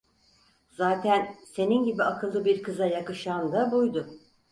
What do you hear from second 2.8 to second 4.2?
yakışan da buydu…